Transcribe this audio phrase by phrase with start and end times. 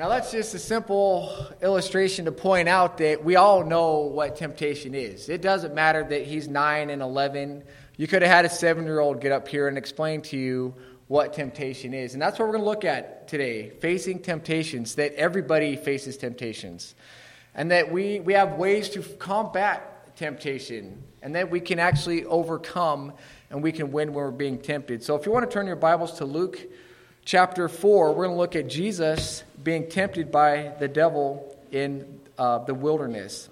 [0.00, 1.30] Now, that's just a simple
[1.60, 5.28] illustration to point out that we all know what temptation is.
[5.28, 7.62] It doesn't matter that he's 9 and 11.
[7.98, 10.74] You could have had a seven year old get up here and explain to you
[11.08, 12.14] what temptation is.
[12.14, 16.94] And that's what we're going to look at today facing temptations, that everybody faces temptations.
[17.54, 23.12] And that we, we have ways to combat temptation, and that we can actually overcome
[23.50, 25.02] and we can win when we're being tempted.
[25.02, 26.58] So if you want to turn your Bibles to Luke
[27.26, 32.58] chapter 4, we're going to look at Jesus being tempted by the devil in uh,
[32.58, 33.48] the wilderness.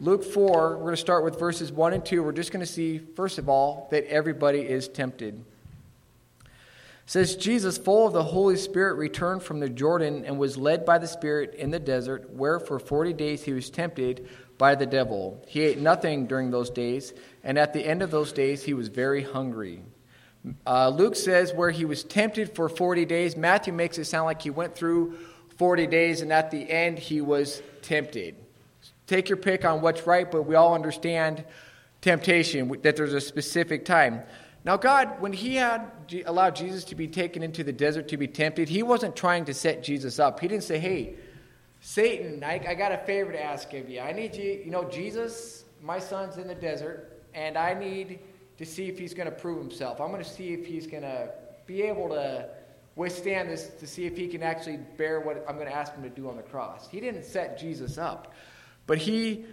[0.00, 2.22] Luke 4, we're going to start with verses 1 and 2.
[2.22, 5.42] We're just going to see, first of all, that everybody is tempted.
[6.44, 6.50] It
[7.06, 10.98] says, Jesus, full of the Holy Spirit, returned from the Jordan and was led by
[10.98, 14.28] the Spirit in the desert, where for 40 days he was tempted
[14.58, 15.42] by the devil.
[15.46, 18.88] He ate nothing during those days, and at the end of those days he was
[18.88, 19.80] very hungry.
[20.66, 23.36] Uh, Luke says where he was tempted for 40 days.
[23.36, 25.16] Matthew makes it sound like he went through
[25.56, 28.36] 40 days and at the end he was tempted.
[29.06, 31.44] Take your pick on what's right, but we all understand
[32.00, 34.22] temptation, that there's a specific time.
[34.64, 35.90] Now, God, when He had
[36.26, 39.54] allowed Jesus to be taken into the desert to be tempted, He wasn't trying to
[39.54, 40.40] set Jesus up.
[40.40, 41.14] He didn't say, hey,
[41.80, 44.00] Satan, I, I got a favor to ask of you.
[44.00, 48.18] I need you, you know, Jesus, my son's in the desert, and I need
[48.58, 50.00] to see if he's going to prove himself.
[50.00, 51.30] I'm going to see if he's going to
[51.66, 52.48] be able to
[52.96, 56.02] withstand this, to see if he can actually bear what I'm going to ask him
[56.02, 56.88] to do on the cross.
[56.88, 58.34] He didn't set Jesus up,
[58.86, 59.44] but he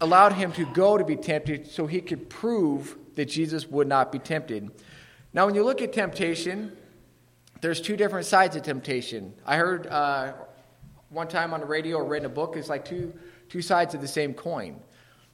[0.00, 4.12] allowed him to go to be tempted so he could prove that Jesus would not
[4.12, 4.70] be tempted.
[5.32, 6.76] Now, when you look at temptation,
[7.60, 9.32] there's two different sides of temptation.
[9.46, 10.32] I heard uh,
[11.08, 13.14] one time on the radio or read in a book, it's like two,
[13.48, 14.80] two sides of the same coin.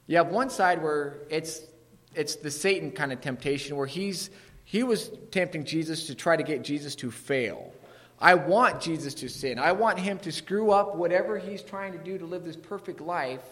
[0.07, 1.61] You have one side where it's
[2.15, 4.29] it's the Satan kind of temptation where he's
[4.65, 7.73] he was tempting Jesus to try to get Jesus to fail.
[8.19, 9.59] I want Jesus to sin.
[9.59, 13.01] I want him to screw up whatever he's trying to do to live this perfect
[13.01, 13.43] life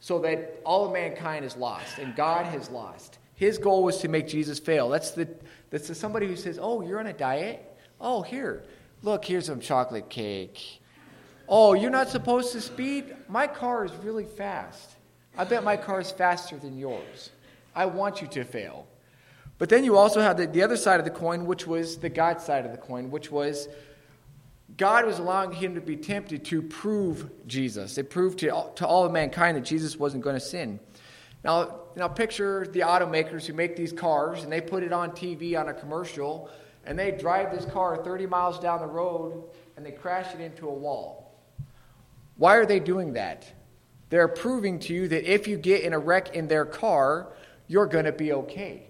[0.00, 3.18] so that all of mankind is lost and God has lost.
[3.34, 4.88] His goal was to make Jesus fail.
[4.88, 5.28] That's the
[5.70, 7.64] that's the, somebody who says, "Oh, you're on a diet?
[8.00, 8.64] Oh, here.
[9.02, 10.80] Look, here's some chocolate cake.
[11.48, 13.14] Oh, you're not supposed to speed?
[13.28, 14.96] My car is really fast.
[15.38, 17.30] I bet my car is faster than yours."
[17.74, 18.86] I want you to fail.
[19.60, 22.08] But then you also have the, the other side of the coin, which was the
[22.08, 23.68] God side of the coin, which was
[24.78, 27.98] God was allowing him to be tempted to prove Jesus.
[27.98, 30.80] It proved to, to all of mankind that Jesus wasn't going to sin.
[31.44, 35.60] Now, now picture the automakers who make these cars and they put it on TV
[35.60, 36.48] on a commercial
[36.86, 39.44] and they drive this car 30 miles down the road
[39.76, 41.38] and they crash it into a wall.
[42.38, 43.52] Why are they doing that?
[44.08, 47.34] They're proving to you that if you get in a wreck in their car,
[47.68, 48.86] you're going to be okay.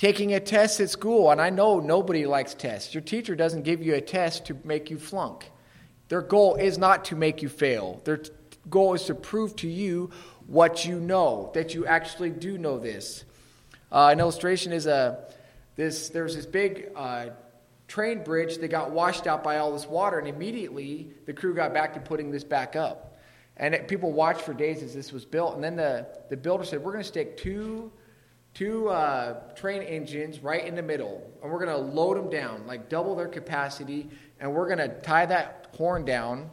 [0.00, 2.94] Taking a test at school, and I know nobody likes tests.
[2.94, 5.50] Your teacher doesn't give you a test to make you flunk.
[6.08, 8.00] Their goal is not to make you fail.
[8.04, 8.30] Their t-
[8.70, 10.08] goal is to prove to you
[10.46, 13.24] what you know, that you actually do know this.
[13.92, 15.22] Uh, an illustration is a
[15.76, 16.08] this.
[16.08, 17.26] There's this big uh,
[17.86, 21.74] train bridge that got washed out by all this water, and immediately the crew got
[21.74, 23.18] back to putting this back up.
[23.58, 25.56] And it, people watched for days as this was built.
[25.56, 27.92] And then the, the builder said, We're going to stick two,
[28.54, 31.30] two uh, train engines right in the middle.
[31.42, 34.08] And we're going to load them down, like double their capacity.
[34.38, 36.50] And we're going to tie that horn down.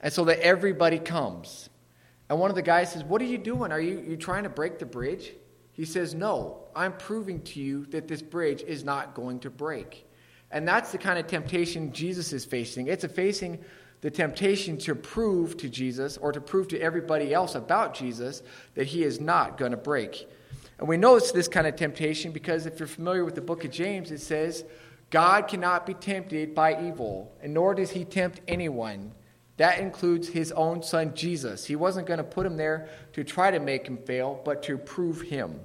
[0.00, 1.70] And so that everybody comes.
[2.28, 3.72] And one of the guys says, What are you doing?
[3.72, 5.32] Are you, you trying to break the bridge?
[5.72, 10.06] He says, No, I'm proving to you that this bridge is not going to break.
[10.50, 12.86] And that's the kind of temptation Jesus is facing.
[12.88, 13.64] It's a facing
[14.00, 18.42] the temptation to prove to Jesus or to prove to everybody else about Jesus
[18.74, 20.28] that he is not going to break.
[20.78, 23.64] And we know it's this kind of temptation because if you're familiar with the book
[23.64, 24.64] of James, it says,
[25.10, 29.12] God cannot be tempted by evil, and nor does he tempt anyone.
[29.56, 31.64] That includes his own son Jesus.
[31.64, 34.76] He wasn't going to put him there to try to make him fail, but to
[34.76, 35.60] prove him.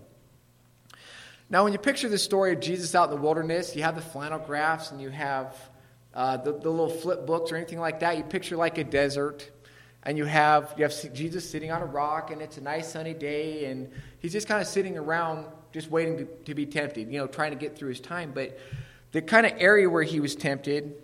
[1.50, 4.02] Now, when you picture the story of Jesus out in the wilderness, you have the
[4.02, 5.54] flannel graphs and you have
[6.14, 8.18] uh, the, the little flip books or anything like that.
[8.18, 9.50] You picture like a desert,
[10.03, 13.13] and you have you have Jesus sitting on a rock, and it's a nice sunny
[13.13, 17.19] day, and he's just kind of sitting around, just waiting to, to be tempted, you
[17.19, 18.31] know, trying to get through his time.
[18.33, 18.57] But
[19.12, 20.95] the kind of area where he was tempted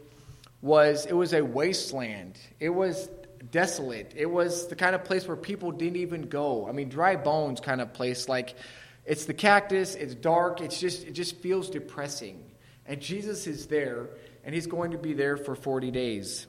[0.62, 2.40] was it was a wasteland.
[2.60, 3.10] It was
[3.52, 4.14] desolate.
[4.16, 6.68] It was the kind of place where people didn't even go.
[6.68, 8.28] I mean, dry bones kind of place.
[8.28, 8.56] Like
[9.06, 9.94] it's the cactus.
[9.94, 10.60] It's dark.
[10.62, 12.44] It's just it just feels depressing.
[12.88, 14.10] And Jesus is there,
[14.44, 16.48] and he's going to be there for 40 days.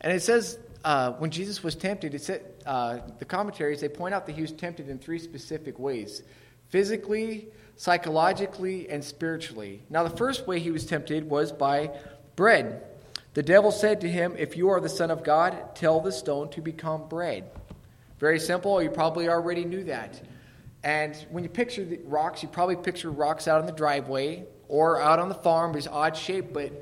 [0.00, 0.58] And it says,
[0.88, 4.40] uh, when Jesus was tempted, it said, uh, the commentaries, they point out that he
[4.40, 6.22] was tempted in three specific ways
[6.70, 9.82] physically, psychologically, and spiritually.
[9.90, 11.90] Now, the first way he was tempted was by
[12.36, 12.84] bread.
[13.34, 16.48] The devil said to him, If you are the Son of God, tell the stone
[16.52, 17.50] to become bread.
[18.18, 18.82] Very simple.
[18.82, 20.18] You probably already knew that.
[20.82, 25.02] And when you picture the rocks, you probably picture rocks out on the driveway or
[25.02, 26.72] out on the farm, this odd shape, but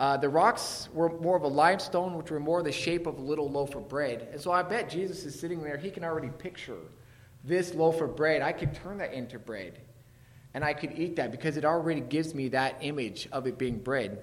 [0.00, 3.20] uh, the rocks were more of a limestone, which were more the shape of a
[3.20, 4.28] little loaf of bread.
[4.32, 6.78] And so I bet Jesus is sitting there, he can already picture
[7.44, 8.42] this loaf of bread.
[8.42, 9.80] I could turn that into bread,
[10.54, 13.78] and I could eat that because it already gives me that image of it being
[13.78, 14.22] bread.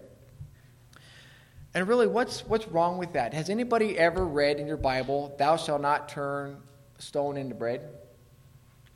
[1.73, 3.33] And really, what's, what's wrong with that?
[3.33, 6.55] Has anybody ever read in your Bible, Thou shalt not turn
[6.99, 7.89] stone into bread?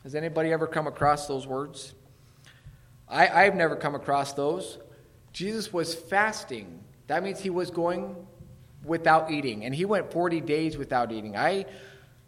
[0.04, 1.94] Has anybody ever come across those words?
[3.10, 4.78] I, I've never come across those.
[5.40, 6.84] Jesus was fasting.
[7.08, 8.14] That means he was going
[8.84, 11.38] without eating, and he went 40 days without eating.
[11.38, 11.66] I,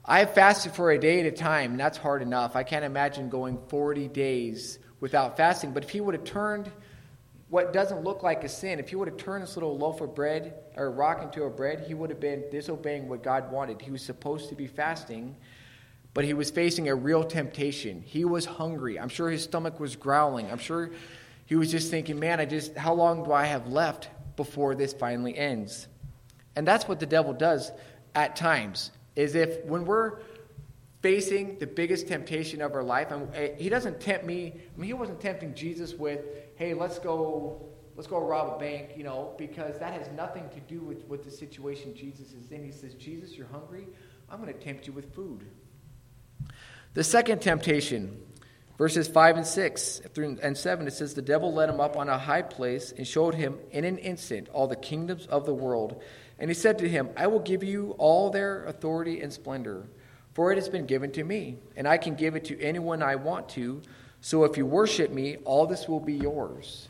[0.05, 2.55] I fasted for a day at a time, and that's hard enough.
[2.55, 5.73] I can't imagine going 40 days without fasting.
[5.73, 6.71] But if he would have turned
[7.49, 10.15] what doesn't look like a sin, if he would have turned this little loaf of
[10.15, 13.81] bread or rock into a bread, he would have been disobeying what God wanted.
[13.81, 15.35] He was supposed to be fasting,
[16.13, 18.03] but he was facing a real temptation.
[18.05, 18.97] He was hungry.
[18.97, 20.49] I'm sure his stomach was growling.
[20.49, 20.91] I'm sure
[21.51, 24.07] he was just thinking, man, I just, how long do I have left
[24.37, 25.89] before this finally ends?
[26.55, 27.73] And that's what the devil does
[28.15, 30.19] at times, is if when we're
[31.01, 34.87] facing the biggest temptation of our life, and eh, he doesn't tempt me, I mean,
[34.87, 36.21] he wasn't tempting Jesus with,
[36.55, 37.65] hey, let's go,
[37.97, 41.21] let's go rob a bank, you know, because that has nothing to do with what
[41.21, 42.63] the situation Jesus is in.
[42.63, 43.87] He says, Jesus, you're hungry?
[44.29, 45.45] I'm going to tempt you with food.
[46.93, 48.21] The second temptation
[48.81, 52.09] Verses 5 and 6 through and 7, it says, The devil led him up on
[52.09, 56.01] a high place and showed him in an instant all the kingdoms of the world.
[56.39, 59.85] And he said to him, I will give you all their authority and splendor,
[60.33, 63.17] for it has been given to me, and I can give it to anyone I
[63.17, 63.83] want to.
[64.19, 66.89] So if you worship me, all this will be yours.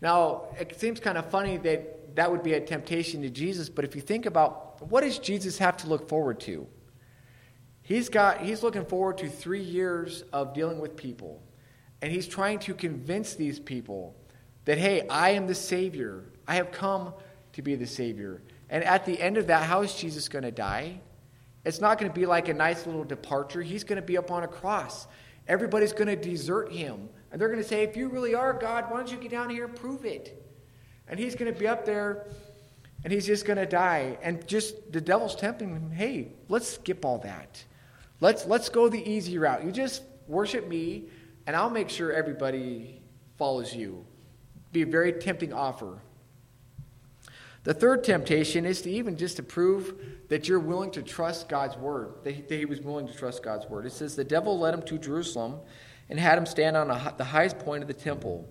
[0.00, 3.84] Now, it seems kind of funny that that would be a temptation to Jesus, but
[3.84, 6.66] if you think about what does Jesus have to look forward to?
[7.86, 11.40] He's, got, he's looking forward to three years of dealing with people.
[12.02, 14.16] And he's trying to convince these people
[14.64, 16.24] that, hey, I am the Savior.
[16.48, 17.14] I have come
[17.52, 18.42] to be the Savior.
[18.68, 20.98] And at the end of that, how is Jesus going to die?
[21.64, 23.62] It's not going to be like a nice little departure.
[23.62, 25.06] He's going to be up on a cross.
[25.46, 27.08] Everybody's going to desert him.
[27.30, 29.48] And they're going to say, if you really are God, why don't you get down
[29.48, 30.44] here and prove it?
[31.06, 32.26] And he's going to be up there
[33.04, 34.18] and he's just going to die.
[34.22, 37.64] And just the devil's tempting him, hey, let's skip all that.
[38.20, 39.64] Let's, let's go the easy route.
[39.64, 41.04] You just worship me,
[41.46, 43.02] and I'll make sure everybody
[43.36, 44.04] follows you.
[44.72, 45.98] Be a very tempting offer.
[47.64, 49.94] The third temptation is to even just to prove
[50.28, 53.86] that you're willing to trust God's word, that he, was willing to trust God's word.
[53.86, 55.56] It says, The devil led him to Jerusalem
[56.08, 58.48] and had him stand on a, the highest point of the temple.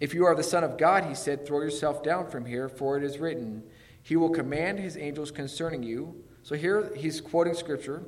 [0.00, 2.96] If you are the Son of God, he said, throw yourself down from here, for
[2.96, 3.62] it is written,
[4.02, 6.24] He will command His angels concerning you.
[6.42, 8.02] So here he's quoting scripture.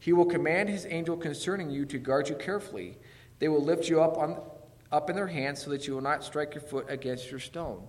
[0.00, 2.98] He will command his angel concerning you to guard you carefully.
[3.38, 4.40] They will lift you up, on,
[4.90, 7.86] up in their hands so that you will not strike your foot against your stone.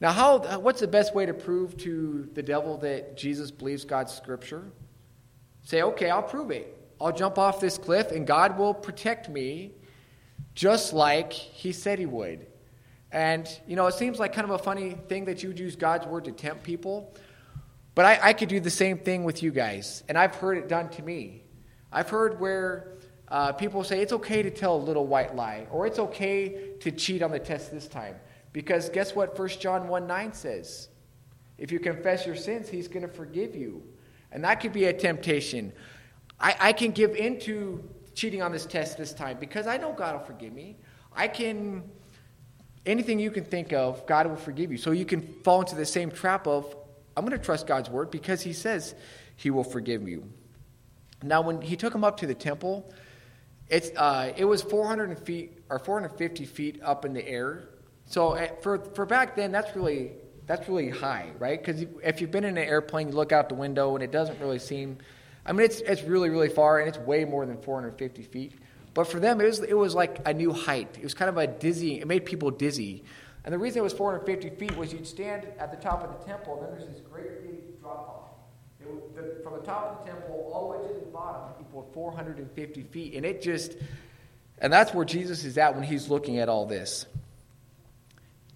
[0.00, 4.12] Now, how, what's the best way to prove to the devil that Jesus believes God's
[4.12, 4.64] scripture?
[5.62, 6.76] Say, okay, I'll prove it.
[7.00, 9.72] I'll jump off this cliff and God will protect me
[10.54, 12.46] just like he said he would.
[13.12, 15.76] And, you know, it seems like kind of a funny thing that you would use
[15.76, 17.14] God's word to tempt people.
[17.94, 20.68] But I, I could do the same thing with you guys, and I've heard it
[20.68, 21.44] done to me.
[21.92, 22.94] I've heard where
[23.28, 26.90] uh, people say it's okay to tell a little white lie, or it's okay to
[26.90, 28.16] cheat on the test this time.
[28.52, 30.88] Because guess what 1 John 1 9 says?
[31.56, 33.82] If you confess your sins, he's going to forgive you.
[34.32, 35.72] And that could be a temptation.
[36.40, 37.82] I, I can give into
[38.14, 40.76] cheating on this test this time because I know God will forgive me.
[41.14, 41.84] I can,
[42.84, 44.78] anything you can think of, God will forgive you.
[44.78, 46.74] So you can fall into the same trap of,
[47.16, 48.94] I'm going to trust God's word because he says
[49.36, 50.28] he will forgive you.
[51.22, 52.92] Now, when he took him up to the temple,
[53.68, 57.68] it's, uh, it was 400 feet or 450 feet up in the air.
[58.06, 60.12] So eh, for, for back then, that's really,
[60.46, 61.58] that's really high, right?
[61.58, 64.38] Because if you've been in an airplane, you look out the window and it doesn't
[64.40, 64.98] really seem,
[65.46, 68.52] I mean, it's, it's really, really far and it's way more than 450 feet.
[68.92, 70.96] But for them, it was, it was like a new height.
[70.96, 73.04] It was kind of a dizzy, it made people dizzy.
[73.44, 76.24] And the reason it was 450 feet was you'd stand at the top of the
[76.24, 78.30] temple, and then there's this great big drop off.
[79.42, 83.14] From the top of the temple all the way to the bottom equaled 450 feet.
[83.14, 83.76] And it just,
[84.58, 87.06] and that's where Jesus is at when he's looking at all this.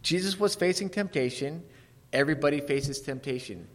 [0.03, 1.63] Jesus was facing temptation.
[2.13, 3.69] Everybody faces temptation.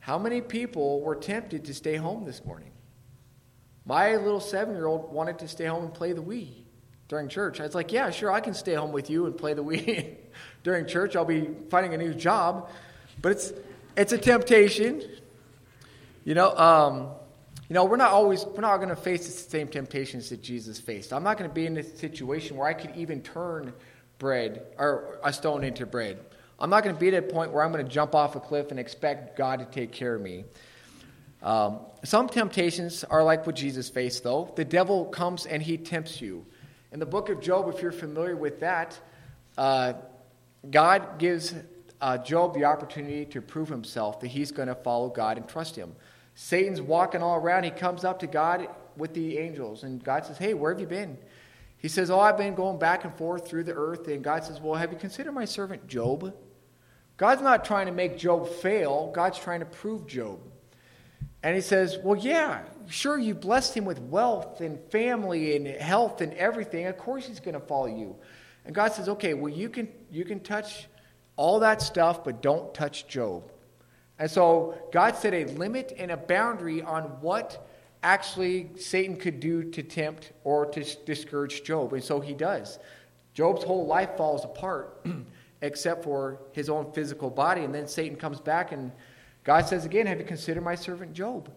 [0.00, 2.70] How many people were tempted to stay home this morning?
[3.84, 6.59] My little seven year old wanted to stay home and play the Wii
[7.10, 7.60] during church.
[7.60, 10.14] I was like, yeah, sure, I can stay home with you and play the Wii
[10.62, 11.16] during church.
[11.16, 12.70] I'll be finding a new job.
[13.20, 13.52] but it's
[13.96, 15.02] it's a temptation.
[16.24, 17.08] You know, um,
[17.68, 20.78] you know, we're not always we're not going to face the same temptations that Jesus
[20.78, 21.12] faced.
[21.12, 23.72] I'm not going to be in a situation where I could even turn
[24.18, 26.20] bread or a stone into bread.
[26.60, 28.40] I'm not going to be at a point where I'm going to jump off a
[28.40, 30.44] cliff and expect God to take care of me.
[31.42, 34.52] Um, some temptations are like what Jesus faced, though.
[34.54, 36.46] The devil comes and he tempts you.
[36.92, 38.98] In the book of Job, if you're familiar with that,
[39.56, 39.94] uh,
[40.68, 41.54] God gives
[42.00, 45.76] uh, Job the opportunity to prove himself that he's going to follow God and trust
[45.76, 45.94] him.
[46.34, 47.64] Satan's walking all around.
[47.64, 50.86] He comes up to God with the angels, and God says, Hey, where have you
[50.86, 51.18] been?
[51.76, 54.08] He says, Oh, I've been going back and forth through the earth.
[54.08, 56.34] And God says, Well, have you considered my servant Job?
[57.16, 60.40] God's not trying to make Job fail, God's trying to prove Job.
[61.42, 66.20] And he says, Well, yeah, sure, you blessed him with wealth and family and health
[66.20, 66.86] and everything.
[66.86, 68.16] Of course, he's going to follow you.
[68.64, 70.86] And God says, Okay, well, you can, you can touch
[71.36, 73.50] all that stuff, but don't touch Job.
[74.18, 77.66] And so God set a limit and a boundary on what
[78.02, 81.94] actually Satan could do to tempt or to discourage Job.
[81.94, 82.78] And so he does.
[83.32, 85.06] Job's whole life falls apart
[85.62, 87.62] except for his own physical body.
[87.62, 88.92] And then Satan comes back and
[89.44, 91.50] God says again, Have you considered my servant Job?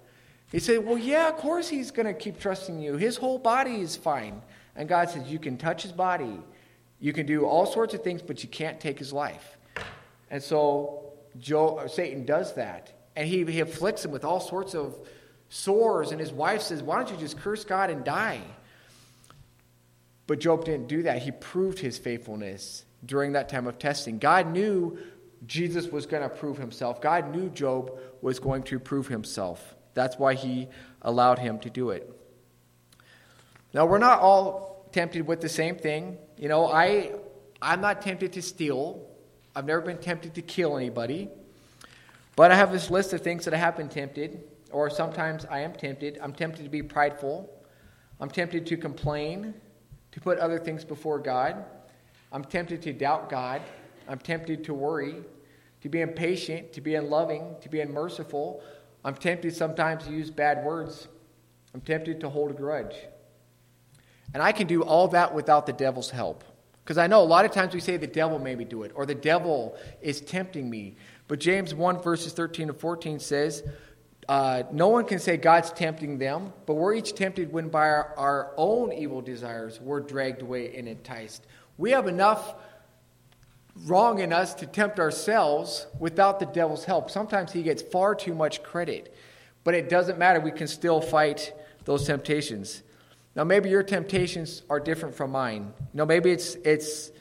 [0.51, 2.95] He said, Well, yeah, of course he's going to keep trusting you.
[2.95, 4.41] His whole body is fine.
[4.75, 6.39] And God says, You can touch his body.
[6.99, 9.57] You can do all sorts of things, but you can't take his life.
[10.29, 12.93] And so Job, Satan does that.
[13.15, 14.95] And he, he afflicts him with all sorts of
[15.49, 16.11] sores.
[16.11, 18.41] And his wife says, Why don't you just curse God and die?
[20.25, 21.21] But Job didn't do that.
[21.21, 24.17] He proved his faithfulness during that time of testing.
[24.19, 24.97] God knew
[25.45, 27.01] Jesus was going to prove himself.
[27.01, 29.75] God knew Job was going to prove himself.
[29.93, 30.67] That's why he
[31.01, 32.09] allowed him to do it.
[33.73, 36.17] Now, we're not all tempted with the same thing.
[36.37, 37.11] You know, I,
[37.61, 39.05] I'm not tempted to steal.
[39.55, 41.29] I've never been tempted to kill anybody.
[42.35, 45.59] But I have this list of things that I have been tempted, or sometimes I
[45.59, 46.19] am tempted.
[46.21, 47.49] I'm tempted to be prideful.
[48.19, 49.53] I'm tempted to complain,
[50.11, 51.63] to put other things before God.
[52.31, 53.61] I'm tempted to doubt God.
[54.07, 55.23] I'm tempted to worry,
[55.83, 58.63] to be impatient, to be unloving, to be unmerciful.
[59.03, 61.09] I'm tempted sometimes to use bad words.
[61.73, 62.95] I'm tempted to hold a grudge.
[64.33, 66.45] And I can do all that without the devil's help.
[66.83, 68.93] Because I know a lot of times we say the devil made me do it,
[68.95, 70.95] or the devil is tempting me.
[71.27, 73.63] But James 1, verses 13 to 14 says,
[74.29, 78.13] uh, No one can say God's tempting them, but we're each tempted when by our,
[78.15, 81.45] our own evil desires we're dragged away and enticed.
[81.77, 82.55] We have enough
[83.85, 87.09] wrong in us to tempt ourselves without the devil's help.
[87.09, 89.15] Sometimes he gets far too much credit,
[89.63, 90.39] but it doesn't matter.
[90.39, 91.53] We can still fight
[91.85, 92.83] those temptations.
[93.35, 95.73] Now, maybe your temptations are different from mine.
[95.79, 97.11] You know, maybe it's, it's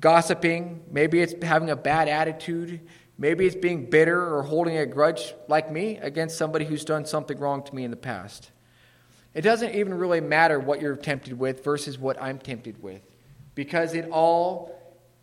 [0.00, 2.80] gossiping, maybe it's having a bad attitude,
[3.18, 7.38] maybe it's being bitter or holding a grudge like me against somebody who's done something
[7.38, 8.50] wrong to me in the past.
[9.34, 13.02] It doesn't even really matter what you're tempted with versus what I'm tempted with
[13.54, 14.77] because it all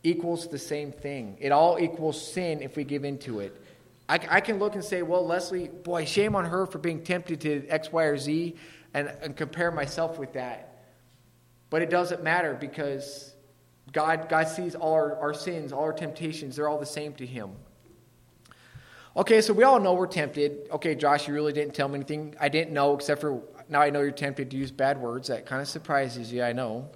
[0.05, 1.38] equals the same thing.
[1.39, 3.62] It all equals sin if we give into it.
[4.07, 7.41] I, I, can look and say, well, Leslie, boy, shame on her for being tempted
[7.41, 8.55] to X, Y, or Z,
[8.93, 10.83] and, and compare myself with that.
[11.71, 13.33] But it doesn't matter because
[13.91, 17.25] God, God sees all our, our sins, all our temptations, they're all the same to
[17.25, 17.51] Him.
[19.17, 20.67] Okay, so we all know we're tempted.
[20.71, 23.89] Okay, Josh, you really didn't tell me anything I didn't know, except for now I
[23.89, 25.29] know you're tempted to use bad words.
[25.29, 26.89] That kind of surprises you, I know.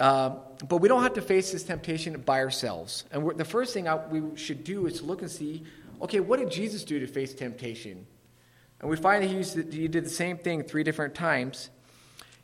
[0.00, 0.30] Uh,
[0.68, 3.04] but we don't have to face this temptation by ourselves.
[3.12, 5.64] And the first thing I, we should do is look and see
[6.02, 8.06] okay, what did Jesus do to face temptation?
[8.80, 11.70] And we find that he, used, he did the same thing three different times.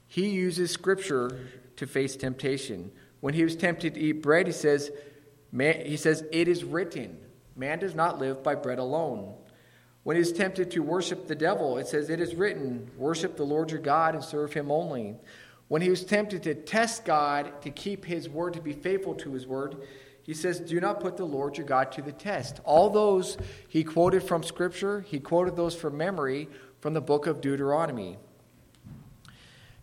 [0.06, 2.90] He uses Scripture to face temptation.
[3.20, 4.90] When he was tempted to eat bread, he says,
[5.52, 7.18] man, he says, It is written,
[7.54, 9.34] man does not live by bread alone.
[10.02, 13.44] When he is tempted to worship the devil, it says, It is written, Worship the
[13.44, 15.16] Lord your God and serve him only.
[15.70, 19.34] When he was tempted to test God, to keep his word, to be faithful to
[19.34, 19.76] his word,
[20.24, 22.58] he says, Do not put the Lord your God to the test.
[22.64, 26.48] All those he quoted from Scripture, he quoted those from memory
[26.80, 28.18] from the book of Deuteronomy.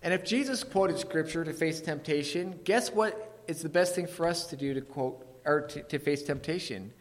[0.01, 4.27] And if Jesus quoted Scripture to face temptation, guess what is the best thing for
[4.27, 6.91] us to do to quote or to, to face temptation?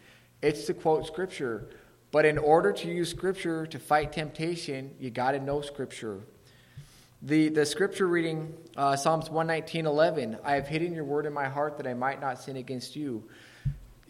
[0.43, 1.71] It's to quote Scripture.
[2.13, 6.21] But in order to use Scripture to fight temptation, you got to know Scripture.
[7.27, 11.49] The, the scripture reading, uh, Psalms 119 11, I have hidden your word in my
[11.49, 13.25] heart that I might not sin against you.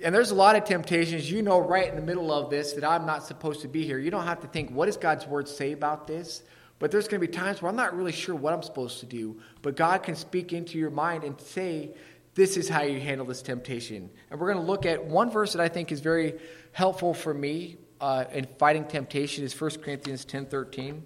[0.02, 2.85] And there's a lot of temptations, you know, right in the middle of this that
[2.85, 3.99] I'm not supposed to be here.
[3.99, 6.42] You don't have to think, what does God's word say about this?
[6.78, 9.06] But there's going to be times where I'm not really sure what I'm supposed to
[9.06, 9.40] do.
[9.62, 11.92] But God can speak into your mind and say,
[12.35, 14.11] this is how you handle this temptation.
[14.30, 16.35] And we're going to look at one verse that I think is very
[16.73, 21.02] helpful for me uh, in fighting temptation is 1 Corinthians 10 13.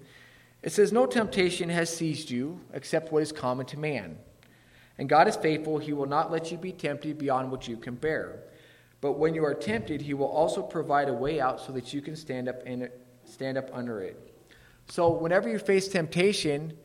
[0.63, 4.19] It says, No temptation has seized you except what is common to man.
[4.99, 7.95] And God is faithful, He will not let you be tempted beyond what you can
[7.95, 8.45] bear.
[9.01, 12.03] But when you are tempted, He will also provide a way out so that you
[12.03, 14.35] can stand up, it, stand up under it.
[14.89, 16.77] So whenever you face temptation,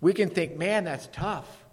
[0.00, 1.64] we can think, man, that's tough.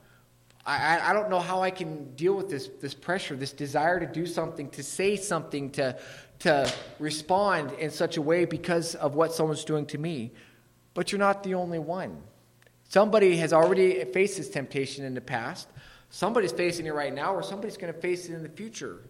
[0.67, 4.05] I, I don't know how I can deal with this, this pressure, this desire to
[4.05, 5.97] do something, to say something, to,
[6.39, 10.33] to respond in such a way because of what someone's doing to me.
[10.97, 12.23] But you're not the only one.
[12.89, 15.67] Somebody has already faced this temptation in the past.
[16.09, 19.03] Somebody's facing it right now, or somebody's going to face it in the future.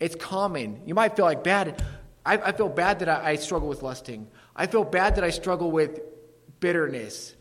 [0.00, 0.80] It's common.
[0.86, 1.84] You might feel like bad.
[2.24, 4.28] I, I feel bad that I, I struggle with lusting.
[4.56, 6.00] I feel bad that I struggle with
[6.58, 7.34] bitterness.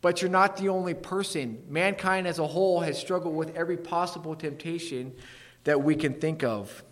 [0.00, 1.62] But you're not the only person.
[1.68, 5.14] Mankind as a whole has struggled with every possible temptation
[5.62, 6.82] that we can think of.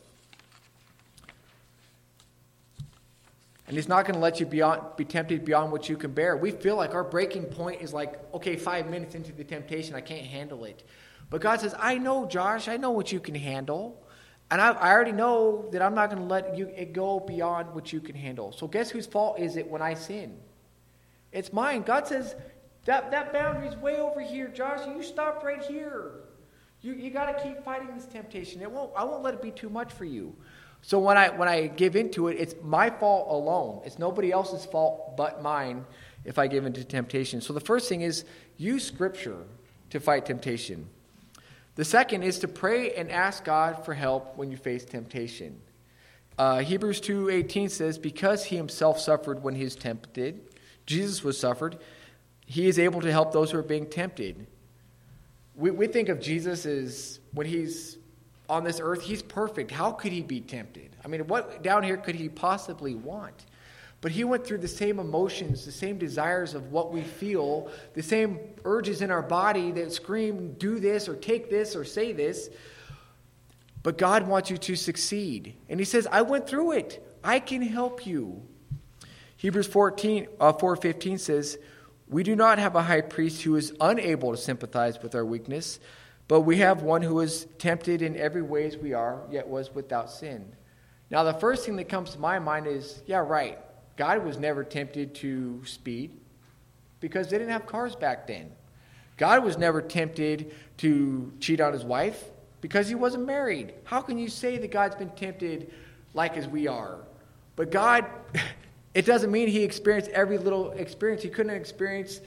[3.71, 6.37] And he's not going to let you beyond, be tempted beyond what you can bear.
[6.37, 10.01] We feel like our breaking point is like, okay, five minutes into the temptation, I
[10.01, 10.83] can't handle it.
[11.31, 14.05] But God says, I know, Josh, I know what you can handle.
[14.51, 17.73] And I, I already know that I'm not going to let you, it go beyond
[17.73, 18.51] what you can handle.
[18.51, 20.37] So guess whose fault is it when I sin?
[21.31, 21.83] It's mine.
[21.83, 22.35] God says,
[22.87, 24.81] that, that boundary is way over here, Josh.
[24.85, 26.25] You stop right here.
[26.83, 28.63] You, you got to keep fighting this temptation.
[28.63, 30.35] It won't, I won't let it be too much for you.
[30.83, 33.83] So when I, when I give into it, it's my fault alone.
[33.85, 35.85] It's nobody else's fault but mine
[36.25, 37.41] if I give into temptation.
[37.41, 38.25] So the first thing is
[38.57, 39.45] use Scripture
[39.91, 40.89] to fight temptation.
[41.77, 45.61] The second is to pray and ask God for help when you face temptation.
[46.37, 50.41] Uh, Hebrews 2.18 says, Because he himself suffered when he was tempted,
[50.87, 51.79] Jesus was suffered,
[52.47, 54.47] he is able to help those who are being tempted.
[55.55, 57.99] We, we think of Jesus as when he's
[58.51, 59.71] on this earth, he's perfect.
[59.71, 60.97] How could he be tempted?
[61.05, 63.47] I mean, what down here could he possibly want?
[64.01, 68.03] But he went through the same emotions, the same desires of what we feel, the
[68.03, 72.49] same urges in our body that scream, do this or take this or say this.
[73.83, 75.55] But God wants you to succeed.
[75.69, 77.07] And he says, I went through it.
[77.23, 78.43] I can help you.
[79.37, 81.59] Hebrews 14, uh, 4.15 says,
[82.09, 85.79] We do not have a high priest who is unable to sympathize with our weakness,
[86.31, 89.75] but we have one who was tempted in every way as we are, yet was
[89.75, 90.47] without sin.
[91.11, 93.59] Now, the first thing that comes to my mind is, yeah, right.
[93.97, 96.13] God was never tempted to speed
[97.01, 98.53] because they didn't have cars back then.
[99.17, 102.23] God was never tempted to cheat on his wife
[102.61, 103.75] because he wasn't married.
[103.83, 105.73] How can you say that God's been tempted
[106.15, 106.99] like as we are?
[107.57, 108.07] But God
[108.93, 111.23] It doesn't mean he experienced every little experience.
[111.23, 112.21] He couldn't experience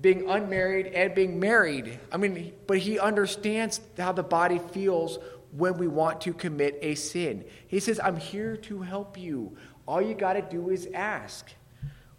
[0.00, 1.98] being unmarried and being married.
[2.10, 5.18] I mean, but he understands how the body feels
[5.52, 7.44] when we want to commit a sin.
[7.68, 9.56] He says, I'm here to help you.
[9.86, 11.52] All you got to do is ask.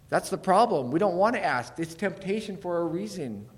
[0.08, 0.90] That's the problem.
[0.92, 1.72] We don't want to ask.
[1.78, 3.48] It's temptation for a reason.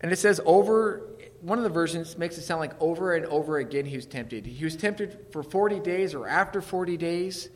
[0.00, 1.02] And it says over
[1.40, 4.46] one of the versions makes it sound like over and over again he was tempted.
[4.46, 7.48] He was tempted for 40 days or after 40 days.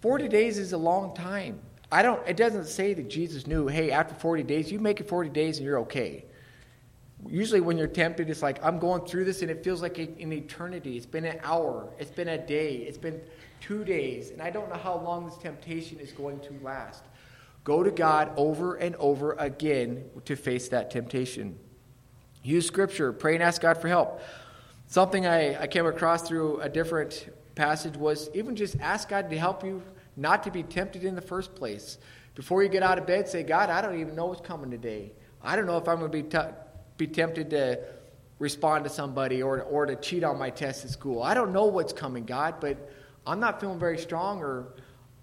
[0.00, 1.60] 40 days is a long time.
[1.92, 5.08] I don't it doesn't say that Jesus knew, hey, after 40 days, you make it
[5.08, 6.24] 40 days and you're okay.
[7.28, 10.32] Usually when you're tempted, it's like I'm going through this and it feels like an
[10.32, 10.96] eternity.
[10.96, 13.20] It's been an hour, it's been a day, it's been
[13.60, 17.04] 2 days, and I don't know how long this temptation is going to last.
[17.62, 21.58] Go to God over and over again to face that temptation.
[22.42, 24.22] Use scripture, pray and ask God for help.
[24.86, 29.38] Something I, I came across through a different passage was even just ask God to
[29.38, 29.82] help you
[30.20, 31.98] not to be tempted in the first place.
[32.34, 35.12] Before you get out of bed, say, God, I don't even know what's coming today.
[35.42, 36.54] I don't know if I'm going to be, t-
[36.96, 37.80] be tempted to
[38.38, 41.22] respond to somebody or, or to cheat on my test at school.
[41.22, 42.90] I don't know what's coming, God, but
[43.26, 44.74] I'm not feeling very strong or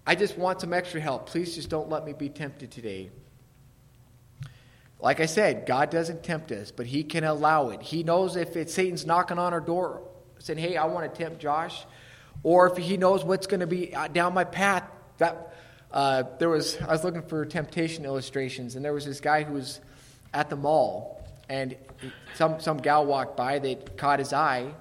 [0.06, 1.26] I just want some extra help.
[1.26, 3.10] Please just don't let me be tempted today.
[5.00, 7.82] Like I said, God doesn't tempt us, but He can allow it.
[7.82, 10.02] He knows if it's Satan's knocking on our door
[10.38, 11.84] saying, Hey, I want to tempt Josh,
[12.42, 14.84] or if He knows what's going to be uh, down my path.
[15.18, 15.54] That
[15.90, 19.54] uh, there was, I was looking for temptation illustrations, and there was this guy who
[19.54, 19.80] was
[20.32, 21.76] at the mall, and
[22.34, 24.72] some some gal walked by that caught his eye,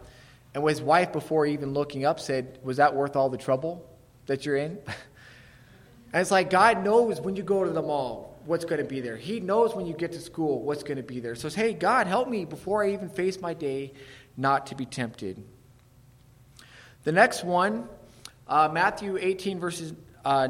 [0.53, 3.87] and his wife, before even looking up, said, "Was that worth all the trouble
[4.27, 4.71] that you're in?"
[6.13, 9.01] and it's like God knows when you go to the mall what's going to be
[9.01, 9.17] there.
[9.17, 11.35] He knows when you get to school what's going to be there.
[11.35, 13.93] So, hey, God, help me before I even face my day
[14.35, 15.43] not to be tempted.
[17.07, 17.87] The next one,
[18.49, 19.93] uh, Matthew 18, verses
[20.25, 20.49] uh,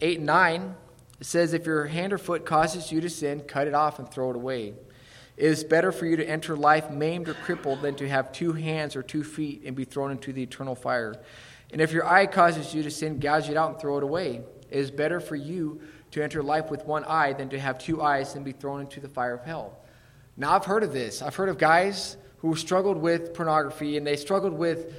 [0.00, 0.76] 8 and 9,
[1.20, 4.30] says, If your hand or foot causes you to sin, cut it off and throw
[4.30, 4.74] it away.
[5.36, 8.52] It is better for you to enter life maimed or crippled than to have two
[8.52, 11.16] hands or two feet and be thrown into the eternal fire.
[11.72, 14.42] And if your eye causes you to sin, gouge it out and throw it away.
[14.70, 15.80] It is better for you
[16.12, 19.00] to enter life with one eye than to have two eyes and be thrown into
[19.00, 19.80] the fire of hell.
[20.36, 21.20] Now, I've heard of this.
[21.20, 24.94] I've heard of guys who struggled with pornography and they struggled with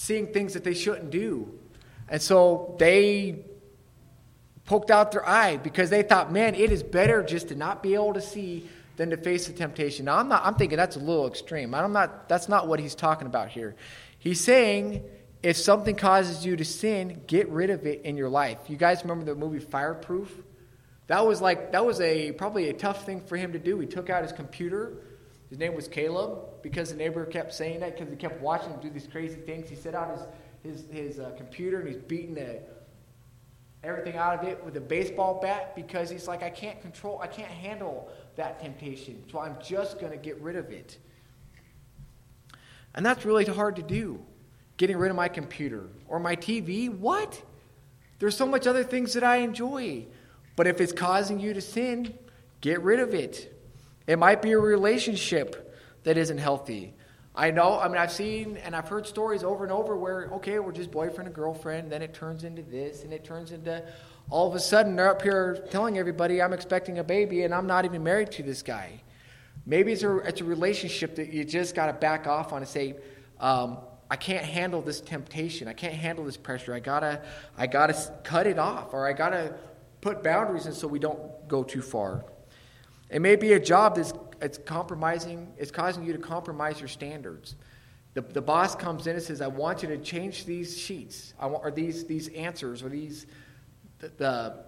[0.00, 1.52] seeing things that they shouldn't do.
[2.08, 3.44] And so they
[4.64, 7.94] poked out their eye because they thought, man, it is better just to not be
[7.94, 10.06] able to see than to face the temptation.
[10.06, 11.74] Now, I'm, not, I'm thinking that's a little extreme.
[11.74, 13.76] I'm not, that's not what he's talking about here.
[14.18, 15.04] He's saying
[15.42, 18.58] if something causes you to sin, get rid of it in your life.
[18.68, 20.34] You guys remember the movie Fireproof?
[21.08, 23.78] That was like that was a probably a tough thing for him to do.
[23.80, 24.94] He took out his computer.
[25.50, 28.80] His name was Caleb because the neighbor kept saying that because he kept watching him
[28.80, 29.68] do these crazy things.
[29.68, 30.26] He set out his
[30.62, 32.60] his, his uh, computer and he's beating the,
[33.82, 37.26] everything out of it with a baseball bat because he's like I can't control, I
[37.26, 40.98] can't handle that temptation, so I'm just going to get rid of it.
[42.94, 44.20] And that's really hard to do
[44.76, 46.88] getting rid of my computer or my TV.
[46.88, 47.40] What?
[48.18, 50.06] There's so much other things that I enjoy.
[50.56, 52.18] But if it's causing you to sin,
[52.60, 53.49] get rid of it.
[54.10, 56.94] It might be a relationship that isn't healthy.
[57.32, 60.58] I know, I mean, I've seen and I've heard stories over and over where, okay,
[60.58, 63.84] we're just boyfriend and girlfriend, then it turns into this, and it turns into
[64.28, 67.68] all of a sudden they're up here telling everybody I'm expecting a baby and I'm
[67.68, 69.00] not even married to this guy.
[69.64, 72.68] Maybe it's a, it's a relationship that you just got to back off on and
[72.68, 72.96] say,
[73.38, 73.78] um,
[74.10, 75.68] I can't handle this temptation.
[75.68, 76.74] I can't handle this pressure.
[76.74, 77.22] I gotta,
[77.56, 77.94] I gotta
[78.24, 79.54] cut it off, or I gotta
[80.00, 82.24] put boundaries in so we don't go too far.
[83.10, 87.56] It may be a job that's it's compromising, it's causing you to compromise your standards.
[88.14, 91.46] The, the boss comes in and says, I want you to change these sheets, I
[91.46, 93.26] want, or these, these answers, or these,
[93.98, 94.64] the, the,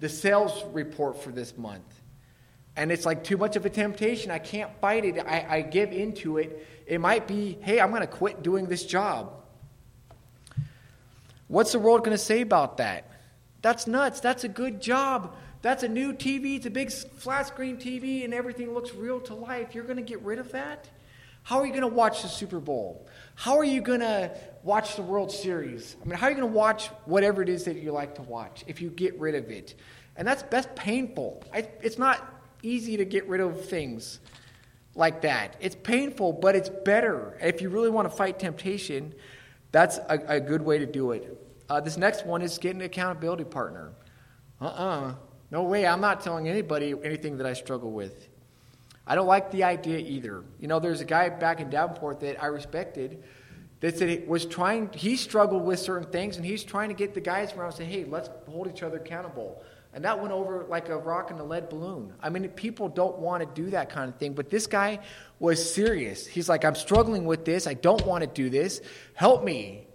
[0.00, 1.84] the sales report for this month.
[2.74, 4.30] And it's like too much of a temptation.
[4.30, 5.18] I can't fight it.
[5.18, 8.84] I, I give into it it might be, hey, I'm going to quit doing this
[8.84, 9.32] job.
[11.48, 13.10] What's the world going to say about that?
[13.60, 14.20] That's nuts.
[14.20, 15.34] That's a good job.
[15.62, 16.56] That's a new TV.
[16.56, 19.74] It's a big flat screen TV and everything looks real to life.
[19.74, 20.90] You're going to get rid of that?
[21.44, 23.06] How are you going to watch the Super Bowl?
[23.34, 25.96] How are you going to watch the World Series?
[26.00, 28.22] I mean, how are you going to watch whatever it is that you like to
[28.22, 29.74] watch if you get rid of it?
[30.16, 31.42] And that's best painful.
[31.52, 34.20] I, it's not easy to get rid of things
[34.94, 35.56] like that.
[35.60, 37.38] It's painful, but it's better.
[37.40, 39.14] If you really want to fight temptation,
[39.72, 41.38] that's a, a good way to do it.
[41.68, 43.92] Uh, this next one is getting an accountability partner.
[44.60, 45.10] Uh uh-uh.
[45.10, 45.14] uh
[45.52, 45.86] No way.
[45.86, 48.28] I'm not telling anybody anything that I struggle with.
[49.06, 50.42] I don't like the idea either.
[50.58, 53.22] You know, there's a guy back in Davenport that I respected
[53.80, 57.12] that said he was trying, he struggled with certain things, and he's trying to get
[57.12, 59.62] the guys around and say, hey, let's hold each other accountable.
[59.92, 62.14] And that went over like a rock in a lead balloon.
[62.22, 65.00] I mean, people don't want to do that kind of thing, but this guy
[65.38, 66.26] was serious.
[66.26, 67.66] He's like, I'm struggling with this.
[67.66, 68.80] I don't want to do this.
[69.12, 69.86] Help me.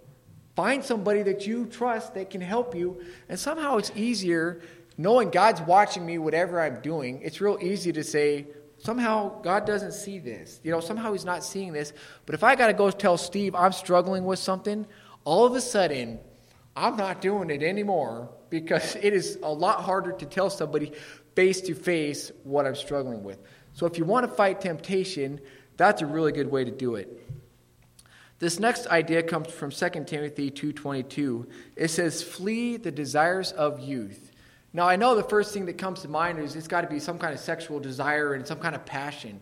[0.54, 3.00] Find somebody that you trust that can help you.
[3.28, 4.60] And somehow it's easier,
[4.98, 9.92] knowing God's watching me, whatever I'm doing, it's real easy to say, somehow God doesn't
[9.92, 10.60] see this.
[10.64, 11.92] You know, somehow He's not seeing this.
[12.26, 14.86] But if I got to go tell Steve I'm struggling with something,
[15.24, 16.18] all of a sudden,
[16.76, 20.92] I'm not doing it anymore because it is a lot harder to tell somebody
[21.34, 23.38] face to face what I'm struggling with.
[23.72, 25.40] So if you want to fight temptation,
[25.76, 27.24] that's a really good way to do it.
[28.40, 31.46] This next idea comes from 2 Timothy 2:22.
[31.76, 34.27] It says, "Flee the desires of youth."
[34.78, 37.00] Now, I know the first thing that comes to mind is it's got to be
[37.00, 39.40] some kind of sexual desire and some kind of passion.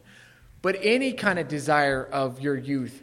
[0.62, 3.02] But any kind of desire of your youth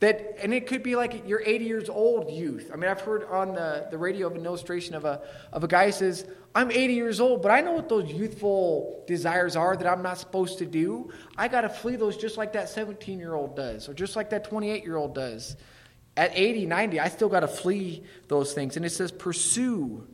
[0.00, 2.70] that and it could be like you're 80 years old youth.
[2.70, 5.22] I mean i've heard on the, the radio of an illustration of a,
[5.54, 9.02] of a guy who says i'm 80 years old but i know what those youthful
[9.06, 11.10] desires are that i'm not supposed to do.
[11.38, 14.28] I got to flee those just like that 17 year old does or just like
[14.30, 15.56] that 28 year old does.
[16.14, 18.76] At 80 90 i still got to flee those things.
[18.76, 20.06] And it says pursue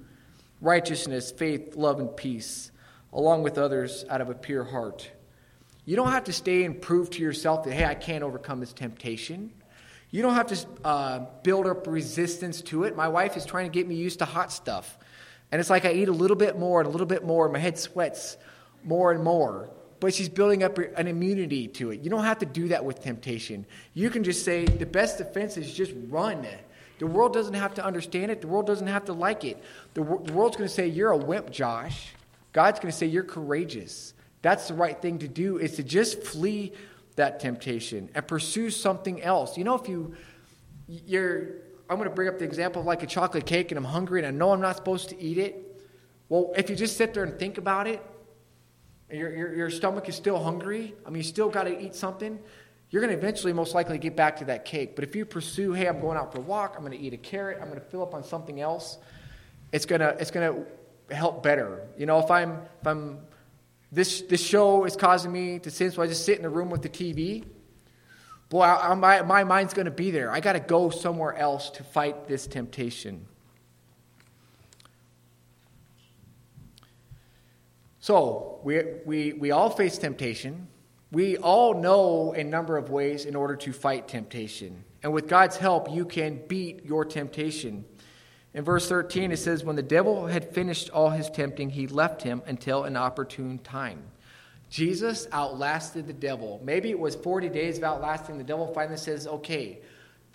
[0.61, 2.71] righteousness faith love and peace
[3.13, 5.11] along with others out of a pure heart
[5.85, 8.73] you don't have to stay and prove to yourself that hey i can't overcome this
[8.73, 9.53] temptation
[10.11, 12.97] you don't have to uh, build up resistance to it.
[12.97, 14.99] My wife is trying to get me used to hot stuff.
[15.51, 17.53] And it's like I eat a little bit more and a little bit more, and
[17.53, 18.37] my head sweats
[18.83, 19.71] more and more.
[20.01, 22.01] But she's building up an immunity to it.
[22.01, 23.67] You don't have to do that with temptation.
[23.95, 26.47] You can just say, the best defense is just run.
[26.99, 29.63] The world doesn't have to understand it, the world doesn't have to like it.
[29.95, 32.15] The, the world's going to say, You're a wimp, Josh.
[32.53, 34.15] God's going to say, You're courageous.
[34.43, 36.73] That's the right thing to do, is to just flee
[37.17, 39.59] that temptation and pursue something else.
[39.59, 40.15] You know, if you,
[40.87, 41.57] you're,
[41.91, 44.21] I'm going to bring up the example of like a chocolate cake and I'm hungry
[44.21, 45.83] and I know I'm not supposed to eat it.
[46.29, 48.05] Well, if you just sit there and think about it,
[49.11, 52.39] your, your, your stomach is still hungry, I mean, you still got to eat something,
[52.91, 54.95] you're going to eventually most likely get back to that cake.
[54.95, 57.13] But if you pursue, hey, I'm going out for a walk, I'm going to eat
[57.13, 58.99] a carrot, I'm going to fill up on something else,
[59.73, 61.87] it's going to, it's going to help better.
[61.99, 63.19] You know, if I'm, if I'm,
[63.91, 66.71] this, this show is causing me to sin, so I just sit in a room
[66.71, 67.45] with the TV,
[68.49, 70.31] boy, I, my, my mind's going to be there.
[70.31, 73.27] I got to go somewhere else to fight this temptation.
[77.99, 80.69] So, we, we, we all face temptation.
[81.17, 84.85] We all know a number of ways in order to fight temptation.
[85.03, 87.87] And with God's help, you can beat your temptation.
[88.53, 92.21] In verse 13, it says, When the devil had finished all his tempting, he left
[92.21, 94.03] him until an opportune time.
[94.69, 96.61] Jesus outlasted the devil.
[96.63, 98.37] Maybe it was 40 days of outlasting.
[98.37, 99.79] The devil finally says, Okay,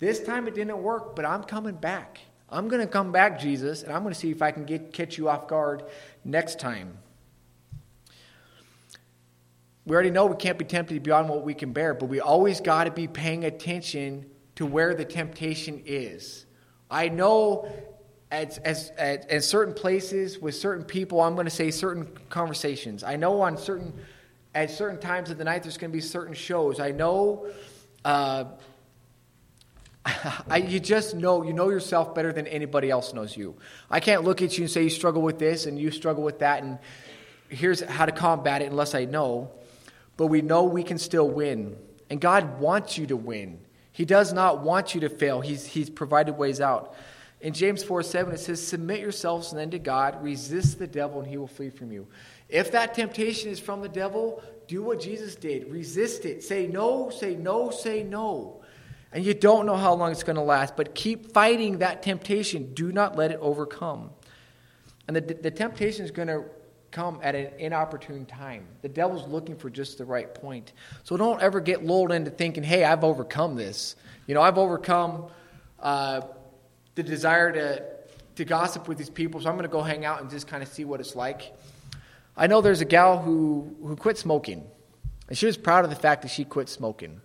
[0.00, 2.18] this time it didn't work, but I'm coming back.
[2.48, 4.92] I'm going to come back, Jesus, and I'm going to see if I can get,
[4.92, 5.84] catch you off guard
[6.24, 6.98] next time.
[9.84, 12.60] We already know we can't be tempted beyond what we can bear, but we always
[12.60, 16.46] got to be paying attention to where the temptation is.
[16.90, 17.68] I know
[18.30, 23.02] at, at, at, at certain places with certain people, I'm going to say certain conversations.
[23.02, 23.92] I know on certain
[24.54, 26.78] at certain times of the night there's going to be certain shows.
[26.78, 27.48] I know.
[28.04, 28.44] Uh,
[30.04, 33.56] I, you just know you know yourself better than anybody else knows you.
[33.90, 36.40] I can't look at you and say you struggle with this and you struggle with
[36.40, 36.78] that, and
[37.48, 39.50] here's how to combat it unless I know
[40.16, 41.76] but we know we can still win.
[42.10, 43.58] And God wants you to win.
[43.92, 45.40] He does not want you to fail.
[45.40, 46.94] He's, he's provided ways out.
[47.40, 51.28] In James 4 7, it says, Submit yourselves then to God, resist the devil, and
[51.28, 52.06] he will flee from you.
[52.48, 56.42] If that temptation is from the devil, do what Jesus did resist it.
[56.42, 58.62] Say no, say no, say no.
[59.12, 62.72] And you don't know how long it's going to last, but keep fighting that temptation.
[62.72, 64.10] Do not let it overcome.
[65.06, 66.44] And the, the temptation is going to
[66.92, 68.66] come at an inopportune time.
[68.82, 70.72] The devil's looking for just the right point.
[71.02, 73.96] So don't ever get lulled into thinking, hey, I've overcome this.
[74.26, 75.26] You know, I've overcome
[75.80, 76.20] uh,
[76.94, 77.82] the desire to,
[78.36, 80.62] to gossip with these people, so I'm going to go hang out and just kind
[80.62, 81.54] of see what it's like.
[82.36, 84.64] I know there's a gal who, who quit smoking,
[85.28, 87.20] and she was proud of the fact that she quit smoking.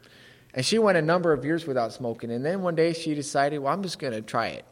[0.53, 3.60] And she went a number of years without smoking, and then one day she decided,
[3.60, 4.65] well, I'm just going to try it.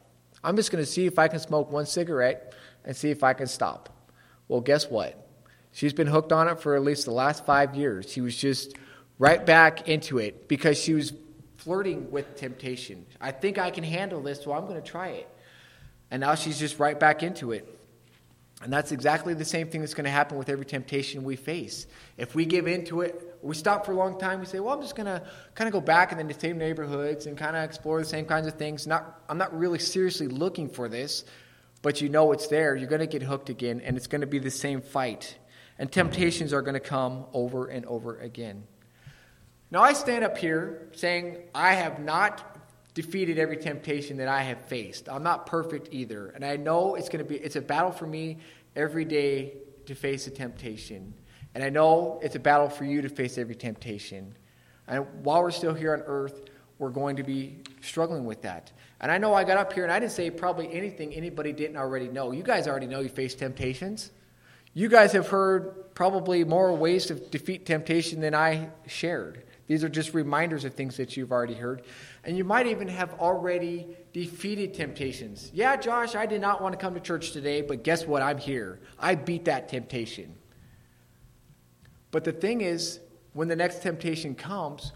[0.43, 2.53] I'm just going to see if I can smoke one cigarette
[2.85, 3.94] and see if I can stop.
[4.47, 5.27] Well, guess what?
[5.71, 8.11] She's been hooked on it for at least the last five years.
[8.11, 8.75] She was just
[9.19, 11.13] right back into it because she was
[11.57, 13.05] flirting with temptation.
[13.19, 15.29] I think I can handle this, so I'm going to try it.
[16.11, 17.71] And now she's just right back into it.
[18.61, 21.87] And that's exactly the same thing that's going to happen with every temptation we face.
[22.17, 24.81] If we give into it, we stop for a long time, we say, well, I'm
[24.81, 25.21] just going to
[25.55, 28.47] kind of go back in the same neighborhoods and kind of explore the same kinds
[28.47, 28.87] of things.
[28.87, 31.25] Not, I'm not really seriously looking for this
[31.85, 34.27] but you know it's there, you're going to get hooked again, and it's going to
[34.27, 35.37] be the same fight.
[35.77, 38.63] And temptations are going to come over and over again.
[39.69, 42.57] Now, I stand up here saying I have not
[42.95, 45.07] defeated every temptation that I have faced.
[45.07, 46.29] I'm not perfect either.
[46.29, 48.39] And I know it's going to be it's a battle for me
[48.75, 49.53] every day
[49.85, 51.13] to face a temptation.
[51.53, 54.35] And I know it's a battle for you to face every temptation.
[54.87, 58.71] And while we're still here on earth, we're going to be struggling with that.
[58.99, 61.77] And I know I got up here and I didn't say probably anything anybody didn't
[61.77, 62.31] already know.
[62.31, 64.11] You guys already know you face temptations.
[64.73, 69.43] You guys have heard probably more ways to defeat temptation than I shared.
[69.67, 71.83] These are just reminders of things that you've already heard.
[72.23, 75.49] And you might even have already defeated temptations.
[75.53, 78.21] Yeah, Josh, I did not want to come to church today, but guess what?
[78.21, 78.79] I'm here.
[78.99, 80.35] I beat that temptation.
[82.11, 82.99] But the thing is,
[83.33, 84.91] when the next temptation comes,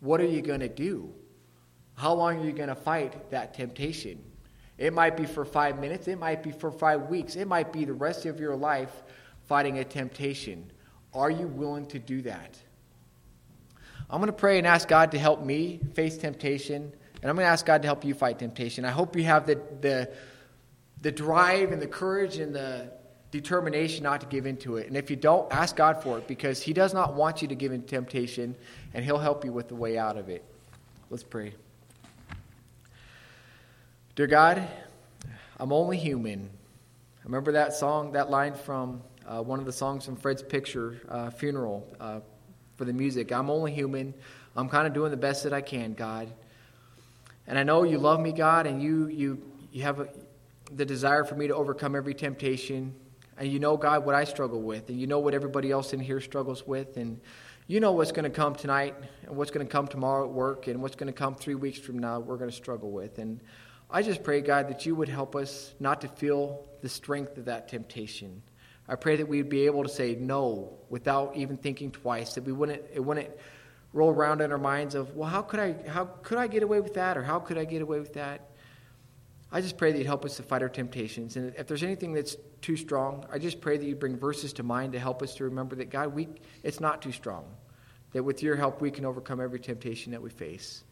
[0.00, 1.14] what are you going to do?
[1.94, 4.18] How long are you going to fight that temptation?
[4.78, 7.84] It might be for five minutes, it might be for five weeks, it might be
[7.84, 9.02] the rest of your life
[9.46, 10.70] fighting a temptation.
[11.12, 12.56] Are you willing to do that?
[14.08, 16.82] I'm going to pray and ask God to help me face temptation,
[17.20, 18.84] and I'm going to ask God to help you fight temptation.
[18.84, 20.10] I hope you have the, the,
[21.02, 22.90] the drive and the courage and the
[23.30, 24.88] determination not to give into it.
[24.88, 27.54] And if you don't, ask God for it because He does not want you to
[27.54, 28.56] give in temptation,
[28.94, 30.44] and He'll help you with the way out of it.
[31.10, 31.54] Let's pray.
[34.16, 34.66] Dear God,
[35.58, 36.50] I'm only human.
[37.20, 41.00] I remember that song, that line from uh, one of the songs from Fred's Picture
[41.08, 42.18] uh, funeral uh,
[42.76, 43.30] for the music.
[43.30, 44.12] I'm only human.
[44.56, 46.28] I'm kind of doing the best that I can, God.
[47.46, 50.08] And I know you love me, God, and you you you have a,
[50.74, 52.92] the desire for me to overcome every temptation.
[53.38, 56.00] And you know, God, what I struggle with, and you know what everybody else in
[56.00, 57.20] here struggles with, and
[57.68, 60.66] you know what's going to come tonight, and what's going to come tomorrow at work,
[60.66, 62.18] and what's going to come three weeks from now.
[62.18, 63.38] We're going to struggle with, and
[63.92, 67.46] I just pray, God, that you would help us not to feel the strength of
[67.46, 68.42] that temptation.
[68.88, 72.52] I pray that we'd be able to say no without even thinking twice, that we
[72.52, 73.30] wouldn't, it wouldn't
[73.92, 76.80] roll around in our minds of, well, how could I, how could I get away
[76.80, 77.18] with that?
[77.18, 78.50] Or how could I get away with that?
[79.52, 81.36] I just pray that you'd help us to fight our temptations.
[81.36, 84.62] And if there's anything that's too strong, I just pray that you bring verses to
[84.62, 86.28] mind to help us to remember that, God, we,
[86.62, 87.44] it's not too strong.
[88.12, 90.84] That with your help, we can overcome every temptation that we face.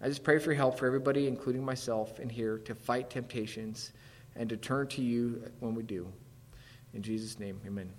[0.00, 3.92] I just pray for help for everybody, including myself in here, to fight temptations
[4.36, 6.12] and to turn to you when we do.
[6.92, 7.90] In Jesus' name, amen.